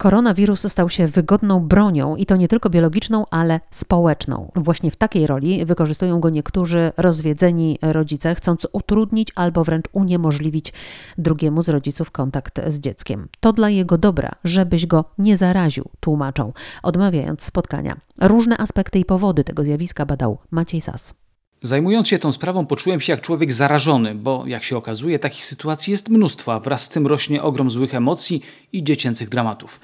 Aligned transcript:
Koronawirus 0.00 0.66
stał 0.68 0.90
się 0.90 1.06
wygodną 1.06 1.60
bronią 1.60 2.16
i 2.16 2.26
to 2.26 2.36
nie 2.36 2.48
tylko 2.48 2.70
biologiczną, 2.70 3.26
ale 3.30 3.60
społeczną. 3.70 4.52
Właśnie 4.56 4.90
w 4.90 4.96
takiej 4.96 5.26
roli 5.26 5.64
wykorzystują 5.64 6.20
go 6.20 6.30
niektórzy 6.30 6.92
rozwiedzeni 6.96 7.78
rodzice, 7.82 8.34
chcąc 8.34 8.66
utrudnić 8.72 9.32
albo 9.34 9.64
wręcz 9.64 9.84
uniemożliwić 9.92 10.72
drugiemu 11.18 11.62
z 11.62 11.68
rodziców 11.68 12.10
kontakt 12.10 12.60
z 12.66 12.78
dzieckiem. 12.78 13.28
To 13.40 13.52
dla 13.52 13.70
jego 13.70 13.98
dobra, 13.98 14.30
żebyś 14.44 14.86
go 14.86 15.04
nie 15.18 15.36
zaraził, 15.36 15.84
tłumaczą, 16.00 16.52
odmawiając 16.82 17.42
spotkania. 17.42 18.00
Różne 18.20 18.58
aspekty 18.58 18.98
i 18.98 19.04
powody 19.04 19.44
tego 19.44 19.64
zjawiska 19.64 20.06
badał 20.06 20.38
Maciej 20.50 20.80
Sas. 20.80 21.14
Zajmując 21.62 22.08
się 22.08 22.18
tą 22.18 22.32
sprawą, 22.32 22.66
poczułem 22.66 23.00
się 23.00 23.12
jak 23.12 23.20
człowiek 23.20 23.52
zarażony, 23.52 24.14
bo 24.14 24.44
jak 24.46 24.64
się 24.64 24.76
okazuje, 24.76 25.18
takich 25.18 25.44
sytuacji 25.44 25.90
jest 25.90 26.08
mnóstwo, 26.08 26.54
a 26.54 26.60
wraz 26.60 26.82
z 26.82 26.88
tym 26.88 27.06
rośnie 27.06 27.42
ogrom 27.42 27.70
złych 27.70 27.94
emocji 27.94 28.42
i 28.72 28.84
dziecięcych 28.84 29.28
dramatów. 29.28 29.80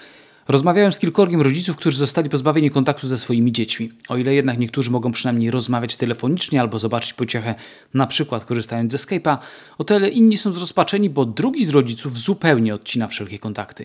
Rozmawiałem 0.49 0.93
z 0.93 0.99
kilkorgiem 0.99 1.41
rodziców, 1.41 1.77
którzy 1.77 1.99
zostali 1.99 2.31
pozbawieni 2.31 2.71
kontaktu 2.71 3.09
ze 3.09 3.19
swoimi 3.19 3.53
dziećmi. 3.53 3.89
O 4.09 4.17
ile 4.17 4.35
jednak 4.35 4.59
niektórzy 4.59 4.91
mogą 4.91 5.13
przynajmniej 5.13 5.51
rozmawiać 5.51 5.97
telefonicznie 5.97 6.61
albo 6.61 6.79
zobaczyć 6.79 7.13
pociechę, 7.13 7.55
na 7.95 8.07
przykład 8.07 8.45
korzystając 8.45 8.93
ze 8.93 8.99
Skype'a, 8.99 9.39
o 9.79 9.85
tyle 9.85 10.09
inni 10.09 10.37
są 10.37 10.53
zrozpaczeni, 10.53 11.11
bo 11.11 11.25
drugi 11.25 11.65
z 11.65 11.71
rodziców 11.71 12.19
zupełnie 12.19 12.75
odcina 12.75 13.09
wszelkie 13.09 13.39
kontakty. 13.39 13.85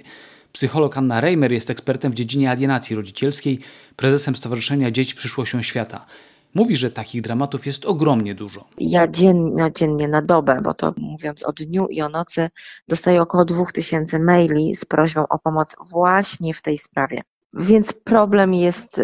Psycholog 0.53 0.97
Anna 0.97 1.21
Reimer 1.21 1.51
jest 1.51 1.69
ekspertem 1.69 2.11
w 2.11 2.15
dziedzinie 2.15 2.51
alienacji 2.51 2.95
rodzicielskiej, 2.95 3.59
prezesem 3.95 4.35
Stowarzyszenia 4.35 4.91
Dzieci 4.91 5.15
Przyszłością 5.15 5.61
Świata. 5.61 6.05
Mówi, 6.53 6.75
że 6.75 6.91
takich 6.91 7.21
dramatów 7.21 7.65
jest 7.65 7.85
ogromnie 7.85 8.35
dużo. 8.35 8.65
Ja 8.77 9.07
dziennie, 9.07 9.71
dziennie 9.75 10.07
na 10.07 10.21
dobę, 10.21 10.61
bo 10.63 10.73
to 10.73 10.93
mówiąc 10.97 11.43
o 11.43 11.53
dniu 11.53 11.87
i 11.87 12.01
o 12.01 12.09
nocy, 12.09 12.49
dostaję 12.87 13.21
około 13.21 13.45
2000 13.45 14.19
maili 14.19 14.75
z 14.75 14.85
prośbą 14.85 15.27
o 15.27 15.39
pomoc 15.39 15.75
właśnie 15.91 16.53
w 16.53 16.61
tej 16.61 16.77
sprawie. 16.77 17.21
Więc 17.53 17.93
problem 17.93 18.53
jest 18.53 18.97
y, 18.97 19.03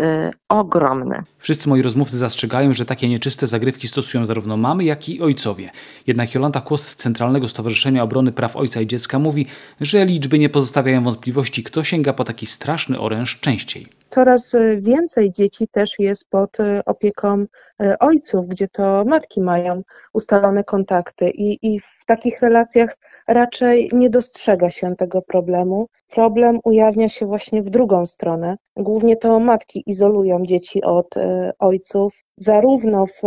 ogromny. 0.50 1.24
Wszyscy 1.40 1.70
moi 1.70 1.82
rozmówcy 1.82 2.18
zastrzegają, 2.18 2.74
że 2.74 2.86
takie 2.86 3.10
nieczyste 3.10 3.48
zagrywki 3.48 3.88
stosują 3.88 4.26
zarówno 4.26 4.58
mamy, 4.58 4.84
jak 4.84 5.10
i 5.10 5.22
ojcowie. 5.22 5.70
Jednak 6.08 6.36
Jolanta 6.36 6.62
Kłos 6.62 6.88
z 6.88 6.96
Centralnego 6.96 7.48
Stowarzyszenia 7.48 8.04
Obrony 8.04 8.32
Praw 8.32 8.56
Ojca 8.56 8.82
i 8.82 8.88
Dziecka 8.88 9.20
mówi, 9.20 9.46
że 9.82 10.06
liczby 10.06 10.40
nie 10.40 10.50
pozostawiają 10.50 11.04
wątpliwości, 11.04 11.64
kto 11.64 11.84
sięga 11.84 12.14
po 12.14 12.24
taki 12.24 12.46
straszny 12.46 13.00
oręż 13.00 13.40
częściej. 13.40 13.88
Coraz 14.08 14.54
y, 14.54 14.80
więcej 14.82 15.32
dzieci 15.32 15.68
też 15.68 16.00
jest 16.00 16.30
pod 16.30 16.60
y, 16.60 16.86
opieką 16.86 17.46
y, 17.82 17.98
ojców, 18.00 18.48
gdzie 18.48 18.68
to 18.68 19.06
matki 19.06 19.42
mają 19.42 19.82
ustalone 20.14 20.64
kontakty 20.64 21.30
i, 21.30 21.68
i 21.68 21.80
w 21.80 22.06
takich 22.06 22.42
relacjach 22.42 22.98
raczej 23.28 23.90
nie 23.94 24.10
dostrzega 24.10 24.70
się 24.70 24.96
tego 24.96 25.22
problemu. 25.22 25.88
Problem 26.10 26.60
ujawnia 26.64 27.10
się 27.10 27.26
właśnie 27.26 27.62
w 27.62 27.70
drugą 27.70 28.06
stronę. 28.06 28.58
Głównie 28.76 29.16
to 29.16 29.40
matki 29.40 29.84
izolują 29.86 30.46
dzieci 30.46 30.84
od 30.84 31.16
ojców, 31.60 32.24
zarówno 32.38 33.06
w 33.06 33.22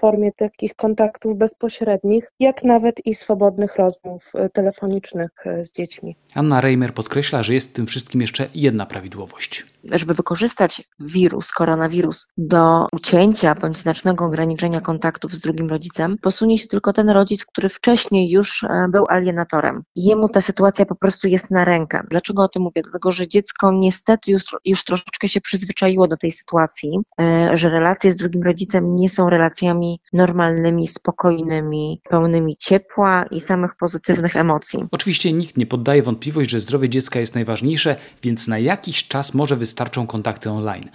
formie 0.00 0.32
takich 0.32 0.74
kontaktów 0.74 1.36
bezpośrednich, 1.36 2.32
jak 2.40 2.64
nawet 2.64 3.06
i 3.06 3.14
swobodnych 3.14 3.76
rozmów 3.76 4.32
telefonicznych 4.52 5.30
z 5.62 5.72
dziećmi. 5.72 6.16
Anna 6.34 6.60
Reimer 6.60 6.94
podkreśla, 6.94 7.42
że 7.42 7.54
jest 7.54 7.70
w 7.70 7.72
tym 7.72 7.86
wszystkim 7.86 8.20
jeszcze 8.20 8.46
jedna 8.54 8.86
prawidłowość. 8.86 9.64
Żeby 9.84 10.14
wykorzystać 10.14 10.82
wirus, 11.00 11.52
koronawirus 11.52 12.26
do 12.38 12.86
ucięcia 12.92 13.54
bądź 13.54 13.76
znacznego 13.76 14.24
ograniczenia 14.24 14.80
kontaktów 14.80 15.34
z 15.34 15.40
drugim 15.40 15.68
rodzicem, 15.68 16.18
posunie 16.18 16.58
się 16.58 16.66
tylko 16.66 16.92
ten 16.92 17.10
rodzic, 17.10 17.44
który 17.44 17.68
wcześniej 17.68 18.30
już 18.30 18.62
e, 18.64 18.86
był 18.88 19.04
alienatorem. 19.08 19.82
Jemu 19.96 20.28
ta 20.28 20.40
sytuacja 20.40 20.86
po 20.86 20.94
prostu 20.94 21.28
jest 21.28 21.50
na 21.50 21.64
rękę. 21.64 22.02
Dlaczego 22.10 22.42
o 22.42 22.48
tym 22.48 22.62
mówię? 22.62 22.82
Dlatego, 22.82 23.12
że 23.12 23.28
dziecko 23.28 23.72
niestety 23.72 24.32
już, 24.32 24.42
już 24.64 24.84
troszeczkę 24.84 25.28
się 25.28 25.40
przyzwyczaiło 25.40 26.08
do 26.08 26.16
tej 26.16 26.32
sytuacji, 26.32 26.98
e, 27.20 27.50
że 27.54 27.70
relacje 27.70 28.12
z 28.12 28.16
drugim 28.16 28.42
rodzicem 28.42 28.96
nie 28.96 29.08
są 29.08 29.30
relacjami 29.30 30.00
normalnymi, 30.12 30.86
spokojnymi, 30.86 32.00
pełnymi 32.10 32.56
ciepła 32.56 33.24
i 33.30 33.40
samych 33.40 33.76
pozytywnych 33.76 34.36
emocji. 34.36 34.84
Oczywiście 34.90 35.32
nikt 35.32 35.56
nie 35.56 35.66
poddaje 35.66 36.02
wątpliwość, 36.02 36.50
że 36.50 36.60
zdrowie 36.60 36.88
dziecka 36.88 37.20
jest 37.20 37.34
najważniejsze, 37.34 37.96
więc 38.22 38.48
na 38.48 38.58
jakiś 38.58 39.08
czas 39.08 39.34
może 39.34 39.56
wystarczą 39.70 40.06
kontakty 40.06 40.50
online. 40.50 40.90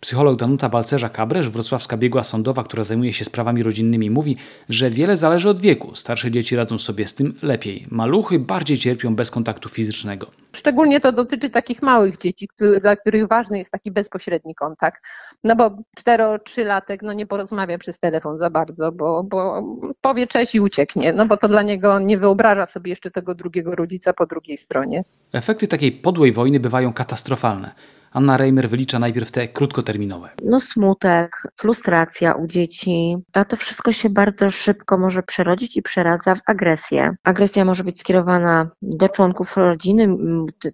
Psycholog 0.00 0.36
Danuta 0.38 0.68
Balcerza-Kabresz, 0.68 1.50
wrocławska 1.50 1.96
biegła 1.96 2.24
sądowa, 2.24 2.64
która 2.64 2.84
zajmuje 2.84 3.12
się 3.12 3.24
sprawami 3.24 3.62
rodzinnymi, 3.62 4.10
mówi, 4.10 4.36
że 4.68 4.90
wiele 4.90 5.16
zależy 5.16 5.48
od 5.48 5.60
wieku. 5.60 5.94
Starsze 5.94 6.30
dzieci 6.30 6.56
radzą 6.56 6.78
sobie 6.78 7.06
z 7.06 7.14
tym 7.14 7.34
lepiej. 7.42 7.86
Maluchy 7.90 8.38
bardziej 8.38 8.78
cierpią 8.78 9.16
bez 9.16 9.30
kontaktu 9.30 9.68
fizycznego. 9.68 10.26
Szczególnie 10.52 11.00
to 11.00 11.12
dotyczy 11.12 11.50
takich 11.50 11.82
małych 11.82 12.18
dzieci, 12.18 12.48
który, 12.48 12.80
dla 12.80 12.96
których 12.96 13.28
ważny 13.28 13.58
jest 13.58 13.70
taki 13.70 13.90
bezpośredni 13.90 14.54
kontakt. 14.54 15.02
No 15.44 15.56
bo 15.56 15.70
4-3-latek 16.00 16.98
no 17.02 17.12
nie 17.12 17.26
porozmawia 17.26 17.78
przez 17.78 17.98
telefon 17.98 18.38
za 18.38 18.50
bardzo, 18.50 18.92
bo, 18.92 19.22
bo 19.24 19.62
powie 20.00 20.26
cześć 20.26 20.54
i 20.54 20.60
ucieknie, 20.60 21.12
no 21.12 21.26
bo 21.26 21.36
to 21.36 21.48
dla 21.48 21.62
niego 21.62 21.98
nie 21.98 22.18
wyobraża 22.18 22.66
sobie 22.66 22.90
jeszcze 22.90 23.10
tego 23.10 23.34
drugiego 23.34 23.74
rodzica 23.74 24.12
po 24.12 24.26
drugiej 24.26 24.56
stronie. 24.56 25.02
Efekty 25.32 25.68
takiej 25.68 25.92
podłej 25.92 26.32
wojny 26.32 26.60
bywają 26.60 26.92
katastrofalne. 26.92 27.70
Anna 28.12 28.36
Reimer 28.36 28.68
wylicza 28.68 28.98
najpierw 28.98 29.30
te 29.30 29.48
krótkoterminowe. 29.48 30.30
No 30.44 30.60
smutek, 30.60 31.42
frustracja 31.56 32.34
u 32.34 32.46
dzieci, 32.46 33.16
a 33.32 33.44
to 33.44 33.56
wszystko 33.56 33.92
się 33.92 34.10
bardzo 34.10 34.50
szybko 34.50 34.98
może 34.98 35.22
przerodzić 35.22 35.76
i 35.76 35.82
przeradza 35.82 36.34
w 36.34 36.40
agresję. 36.46 37.14
Agresja 37.24 37.64
może 37.64 37.84
być 37.84 38.00
skierowana 38.00 38.70
do 38.82 39.08
członków 39.08 39.56
rodziny, 39.56 40.08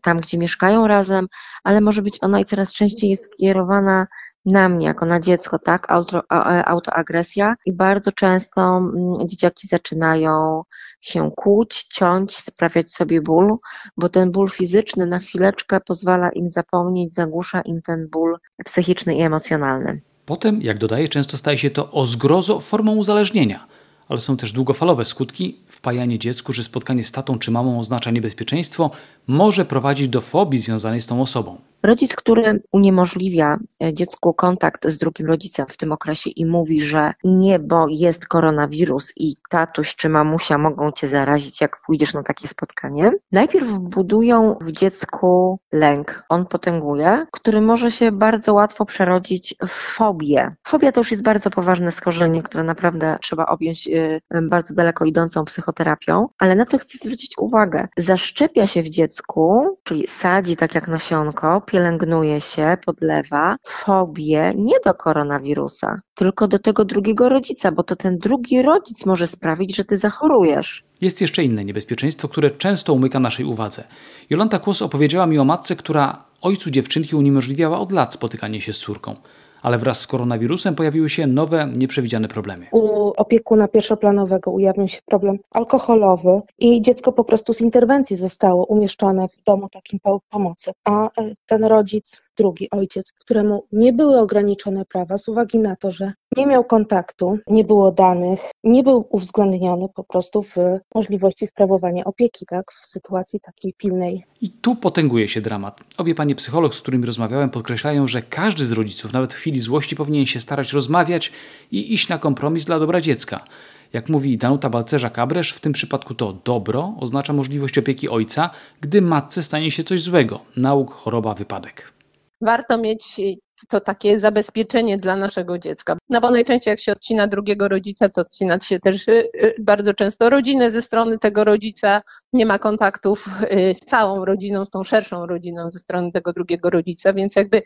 tam 0.02 0.18
gdzie 0.18 0.38
mieszkają 0.38 0.86
razem, 0.86 1.26
ale 1.64 1.80
może 1.80 2.02
być 2.02 2.18
ona 2.20 2.40
i 2.40 2.44
coraz 2.44 2.72
częściej 2.72 3.10
jest 3.10 3.24
skierowana 3.34 4.06
na 4.44 4.68
mnie, 4.68 4.86
jako 4.86 5.06
na 5.06 5.20
dziecko, 5.20 5.58
tak, 5.58 5.92
Auto, 5.92 6.22
autoagresja 6.66 7.54
i 7.66 7.72
bardzo 7.72 8.12
często 8.12 8.76
mm, 8.76 9.14
dzieciaki 9.24 9.66
zaczynają 9.66 10.62
się 11.00 11.30
kłuć, 11.36 11.84
ciąć, 11.84 12.36
sprawiać 12.36 12.92
sobie 12.92 13.20
ból, 13.22 13.56
bo 13.96 14.08
ten 14.08 14.30
ból 14.30 14.50
fizyczny 14.50 15.06
na 15.06 15.18
chwileczkę 15.18 15.80
pozwala 15.80 16.30
im 16.30 16.48
zapomnieć, 16.48 17.14
zagłusza 17.14 17.60
im 17.60 17.82
ten 17.82 18.08
ból 18.08 18.36
psychiczny 18.64 19.14
i 19.14 19.20
emocjonalny. 19.20 20.00
Potem, 20.26 20.62
jak 20.62 20.78
dodaje, 20.78 21.08
często 21.08 21.36
staje 21.36 21.58
się 21.58 21.70
to 21.70 21.90
o 21.90 22.06
zgrozo 22.06 22.60
formą 22.60 22.96
uzależnienia– 22.96 23.66
ale 24.08 24.20
są 24.20 24.36
też 24.36 24.52
długofalowe 24.52 25.04
skutki. 25.04 25.56
Wpajanie 25.68 26.18
dziecku, 26.18 26.52
że 26.52 26.64
spotkanie 26.64 27.02
z 27.02 27.12
tatą 27.12 27.38
czy 27.38 27.50
mamą 27.50 27.78
oznacza 27.78 28.10
niebezpieczeństwo, 28.10 28.90
może 29.26 29.64
prowadzić 29.64 30.08
do 30.08 30.20
fobii 30.20 30.58
związanej 30.58 31.00
z 31.00 31.06
tą 31.06 31.22
osobą. 31.22 31.58
Rodzic, 31.84 32.16
który 32.16 32.62
uniemożliwia 32.72 33.58
e, 33.82 33.94
dziecku 33.94 34.34
kontakt 34.34 34.88
z 34.88 34.98
drugim 34.98 35.26
rodzicem 35.26 35.66
w 35.68 35.76
tym 35.76 35.92
okresie 35.92 36.30
i 36.30 36.46
mówi, 36.46 36.80
że 36.80 37.12
nie, 37.24 37.58
bo 37.58 37.86
jest 37.88 38.28
koronawirus 38.28 39.12
i 39.16 39.34
tatuś 39.48 39.94
czy 39.94 40.08
mamusia 40.08 40.58
mogą 40.58 40.92
cię 40.92 41.08
zarazić, 41.08 41.60
jak 41.60 41.80
pójdziesz 41.86 42.14
na 42.14 42.22
takie 42.22 42.48
spotkanie, 42.48 43.12
najpierw 43.32 43.68
budują 43.68 44.56
w 44.60 44.72
dziecku 44.72 45.58
lęk. 45.72 46.24
On 46.28 46.46
potęguje, 46.46 47.26
który 47.32 47.60
może 47.60 47.90
się 47.90 48.12
bardzo 48.12 48.54
łatwo 48.54 48.84
przerodzić 48.84 49.54
w 49.68 49.94
fobię. 49.94 50.54
Fobia 50.66 50.92
to 50.92 51.00
już 51.00 51.10
jest 51.10 51.22
bardzo 51.22 51.50
poważne 51.50 51.90
schorzenie, 51.90 52.42
które 52.42 52.64
naprawdę 52.64 53.18
trzeba 53.20 53.46
objąć 53.46 53.88
Y, 53.88 54.42
bardzo 54.42 54.74
daleko 54.74 55.04
idącą 55.04 55.44
psychoterapią, 55.44 56.28
ale 56.38 56.54
na 56.54 56.64
co 56.64 56.78
chcę 56.78 56.98
zwrócić 56.98 57.38
uwagę? 57.38 57.88
Zaszczepia 57.96 58.66
się 58.66 58.82
w 58.82 58.88
dziecku, 58.88 59.78
czyli 59.82 60.08
sadzi 60.08 60.56
tak 60.56 60.74
jak 60.74 60.88
nasionko, 60.88 61.60
pielęgnuje 61.74 62.40
się, 62.40 62.76
podlewa 62.86 63.56
fobię 63.64 64.52
nie 64.56 64.74
do 64.84 64.94
koronawirusa, 64.94 66.00
tylko 66.14 66.48
do 66.48 66.58
tego 66.58 66.84
drugiego 66.84 67.28
rodzica, 67.28 67.72
bo 67.72 67.82
to 67.82 67.96
ten 67.96 68.18
drugi 68.18 68.62
rodzic 68.62 69.06
może 69.06 69.26
sprawić, 69.26 69.76
że 69.76 69.84
ty 69.84 69.96
zachorujesz. 69.96 70.84
Jest 71.00 71.20
jeszcze 71.20 71.44
inne 71.44 71.64
niebezpieczeństwo, 71.64 72.28
które 72.28 72.50
często 72.50 72.92
umyka 72.92 73.20
naszej 73.20 73.44
uwadze. 73.44 73.84
Jolanta 74.30 74.58
Kłos 74.58 74.82
opowiedziała 74.82 75.26
mi 75.26 75.38
o 75.38 75.44
matce, 75.44 75.76
która 75.76 76.24
ojcu 76.42 76.70
dziewczynki 76.70 77.16
uniemożliwiała 77.16 77.78
od 77.78 77.92
lat 77.92 78.14
spotykanie 78.14 78.60
się 78.60 78.72
z 78.72 78.78
córką 78.78 79.16
ale 79.64 79.78
wraz 79.78 80.00
z 80.00 80.06
koronawirusem 80.06 80.74
pojawiły 80.74 81.10
się 81.10 81.26
nowe, 81.26 81.68
nieprzewidziane 81.76 82.28
problemy. 82.28 82.66
U 82.72 83.03
opiekuna 83.16 83.68
pierwszoplanowego 83.68 84.50
ujawnił 84.50 84.88
się 84.88 85.00
problem 85.06 85.38
alkoholowy 85.50 86.40
i 86.58 86.82
dziecko 86.82 87.12
po 87.12 87.24
prostu 87.24 87.52
z 87.52 87.60
interwencji 87.60 88.16
zostało 88.16 88.66
umieszczone 88.66 89.28
w 89.28 89.42
domu 89.42 89.68
takim 89.68 89.98
pomocy, 90.30 90.72
a 90.84 91.06
e, 91.06 91.10
ten 91.46 91.64
rodzic 91.64 92.20
drugi 92.36 92.70
ojciec, 92.70 93.12
któremu 93.12 93.64
nie 93.72 93.92
były 93.92 94.18
ograniczone 94.18 94.84
prawa 94.84 95.18
z 95.18 95.28
uwagi 95.28 95.58
na 95.58 95.76
to, 95.76 95.90
że 95.90 96.12
nie 96.36 96.46
miał 96.46 96.64
kontaktu, 96.64 97.38
nie 97.46 97.64
było 97.64 97.92
danych, 97.92 98.40
nie 98.64 98.82
był 98.82 99.06
uwzględniony 99.10 99.88
po 99.94 100.04
prostu 100.04 100.42
w 100.42 100.56
możliwości 100.94 101.46
sprawowania 101.46 102.04
opieki, 102.04 102.46
tak, 102.46 102.72
w 102.72 102.86
sytuacji 102.86 103.40
takiej 103.40 103.74
pilnej. 103.78 104.24
I 104.40 104.50
tu 104.50 104.76
potęguje 104.76 105.28
się 105.28 105.40
dramat. 105.40 105.80
Obie 105.98 106.14
panie 106.14 106.34
psycholog, 106.34 106.74
z 106.74 106.80
którymi 106.80 107.06
rozmawiałem, 107.06 107.50
podkreślają, 107.50 108.06
że 108.06 108.22
każdy 108.22 108.66
z 108.66 108.72
rodziców, 108.72 109.12
nawet 109.12 109.34
w 109.34 109.36
chwili 109.36 109.60
złości, 109.60 109.96
powinien 109.96 110.26
się 110.26 110.40
starać 110.40 110.72
rozmawiać 110.72 111.32
i 111.70 111.94
iść 111.94 112.08
na 112.08 112.18
kompromis 112.18 112.64
dla 112.64 112.78
dobra 112.78 113.00
dziecka. 113.04 113.44
Jak 113.92 114.08
mówi 114.08 114.38
Danuta 114.38 114.70
Balcerza-Kabresz, 114.70 115.54
w 115.54 115.60
tym 115.60 115.72
przypadku 115.72 116.14
to 116.14 116.32
dobro 116.44 116.94
oznacza 117.00 117.32
możliwość 117.32 117.78
opieki 117.78 118.08
ojca, 118.08 118.50
gdy 118.80 119.02
matce 119.02 119.42
stanie 119.42 119.70
się 119.70 119.84
coś 119.84 120.02
złego 120.02 120.40
nauk, 120.56 120.92
choroba, 120.92 121.34
wypadek. 121.34 121.92
Warto 122.40 122.78
mieć 122.78 123.20
to 123.68 123.80
takie 123.80 124.20
zabezpieczenie 124.20 124.98
dla 124.98 125.16
naszego 125.16 125.58
dziecka. 125.58 125.96
No 126.08 126.20
bo 126.20 126.30
najczęściej 126.30 126.72
jak 126.72 126.80
się 126.80 126.92
odcina 126.92 127.28
drugiego 127.28 127.68
rodzica, 127.68 128.08
to 128.08 128.20
odcina 128.20 128.60
się 128.60 128.80
też 128.80 129.08
y, 129.08 129.12
y, 129.34 129.54
bardzo 129.58 129.94
często 129.94 130.30
rodzinę 130.30 130.70
ze 130.70 130.82
strony 130.82 131.18
tego 131.18 131.44
rodzica, 131.44 132.02
nie 132.34 132.46
ma 132.46 132.58
kontaktów 132.58 133.28
y, 133.42 133.74
z 133.82 133.84
całą 133.86 134.24
rodziną, 134.24 134.64
z 134.64 134.70
tą 134.70 134.84
szerszą 134.84 135.26
rodziną 135.26 135.70
ze 135.70 135.78
strony 135.78 136.12
tego 136.12 136.32
drugiego 136.32 136.70
rodzica, 136.70 137.12
więc 137.12 137.36
jakby 137.36 137.62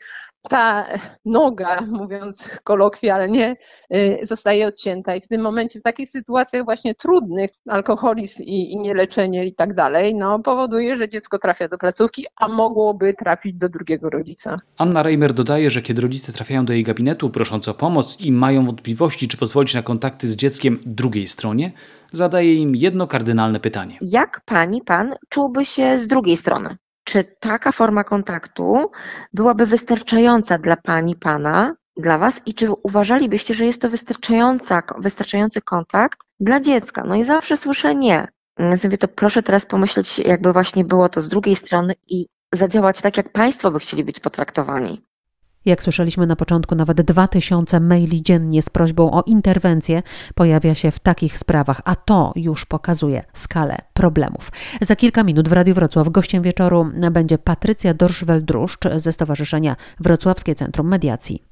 ta 0.49 0.87
noga, 1.25 1.81
mówiąc 1.81 2.51
kolokwialnie, 2.65 3.57
zostaje 4.23 4.67
odcięta 4.67 5.17
i 5.17 5.21
w 5.21 5.29
tym 5.29 5.41
momencie, 5.41 5.81
w 5.81 5.83
takich 5.83 6.11
sytuacjach 6.11 6.65
właśnie 6.65 6.95
trudnych, 6.95 7.51
alkoholizm 7.69 8.43
i, 8.43 8.73
i 8.73 8.79
nieleczenie 8.79 9.47
i 9.47 9.55
tak 9.55 9.75
dalej, 9.75 10.15
no 10.15 10.39
powoduje, 10.39 10.97
że 10.97 11.09
dziecko 11.09 11.39
trafia 11.39 11.69
do 11.69 11.79
placówki, 11.79 12.27
a 12.37 12.49
mogłoby 12.49 13.15
trafić 13.15 13.57
do 13.57 13.69
drugiego 13.69 14.11
rodzica. 14.11 14.57
Anna 14.77 15.03
Reimer 15.03 15.33
dodaje, 15.33 15.71
że 15.71 15.83
kiedy 15.83 16.03
rodzice 16.03 16.33
trafiają 16.33 16.65
do 16.65 16.73
jej 16.73 16.85
gabinetu 16.85 17.31
prosząc 17.31 17.69
o 17.69 17.75
pomoc 17.75 18.21
i 18.21 18.33
mają 18.33 18.67
wątpliwości, 18.67 19.29
czy 19.29 19.37
pozwolić 19.37 19.75
na 19.75 19.83
kontakty 19.83 20.29
z 20.29 20.37
dzieckiem 20.37 20.79
drugiej 20.87 21.27
stronie, 21.27 21.73
zadaje 22.13 22.55
im 22.55 22.77
jedno 22.77 23.07
kardynalne 23.07 23.61
pytanie. 23.61 23.99
Jak 24.01 24.41
pani, 24.45 24.83
pan 24.83 25.15
czułby 25.29 25.65
się 25.65 25.99
z 25.99 26.07
drugiej 26.07 26.37
strony? 26.37 26.77
Czy 27.05 27.25
taka 27.41 27.73
forma 27.73 28.05
kontaktu 28.05 28.91
byłaby 29.33 29.67
wystarczająca 29.67 30.59
dla 30.59 30.77
pani, 30.77 31.17
pana, 31.17 31.75
dla 31.97 32.19
was 32.19 32.41
i 32.47 32.55
czy 32.55 32.73
uważalibyście, 32.83 33.55
że 33.55 33.65
jest 33.67 33.83
to 33.83 33.91
wystarczająca, 33.91 34.83
wystarczający 34.99 35.63
kontakt 35.63 36.19
dla 36.41 36.61
dziecka? 36.61 37.05
No 37.07 37.15
i 37.15 37.25
zawsze 37.25 37.57
słyszę 37.57 37.95
nie. 37.95 38.29
Mówię, 38.59 38.99
to 38.99 39.09
proszę 39.09 39.43
teraz 39.43 39.67
pomyśleć, 39.67 40.19
jakby 40.19 40.53
właśnie 40.53 40.85
było 40.85 41.09
to 41.09 41.21
z 41.21 41.29
drugiej 41.29 41.57
strony 41.57 41.95
i 42.07 42.27
zadziałać 42.55 43.01
tak, 43.01 43.17
jak 43.17 43.33
państwo 43.33 43.71
by 43.71 43.79
chcieli 43.79 44.05
być 44.05 44.21
potraktowani. 44.21 45.08
Jak 45.69 45.83
słyszeliśmy 45.83 46.27
na 46.27 46.37
początku, 46.37 46.75
nawet 46.75 47.01
2000 47.01 47.81
maili 47.81 48.23
dziennie 48.23 48.63
z 48.63 48.71
prośbą 48.71 49.11
o 49.11 49.23
interwencję 49.23 50.03
pojawia 50.35 50.75
się 50.75 50.91
w 50.91 50.99
takich 50.99 51.39
sprawach, 51.39 51.81
a 51.85 51.97
to 51.97 52.33
już 52.37 52.67
pokazuje 52.67 53.25
skalę 53.33 53.77
problemów. 53.93 54.53
Za 54.81 54.97
kilka 54.97 55.25
minut 55.25 55.49
w 55.49 55.53
Radiu 55.53 55.75
Wrocław 55.75 56.09
gościem 56.09 56.43
wieczoru 56.43 56.91
będzie 57.11 57.39
Patrycja 57.39 57.95
Dorszwel-Druszcz 57.95 58.99
ze 58.99 59.13
Stowarzyszenia 59.13 59.77
Wrocławskie 60.01 60.55
Centrum 60.55 60.89
Mediacji. 60.89 61.48